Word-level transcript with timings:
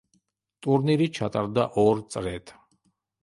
ტურნირი 0.65 1.07
ჩატარდა 1.17 1.67
ორ 1.83 2.01
წრედ. 2.15 2.55